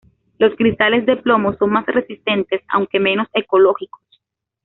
[0.39, 4.01] Los cristales de plomo son más resistentes, aunque menos ecológicos.